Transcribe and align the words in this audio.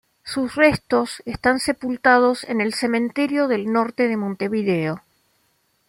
Sus 0.23 0.55
restos 0.55 1.21
están 1.27 1.59
sepultados 1.59 2.43
en 2.45 2.59
el 2.59 2.73
Cementerio 2.73 3.47
del 3.47 3.71
Norte 3.71 4.07
de 4.07 4.17
Montevideo. 4.17 4.99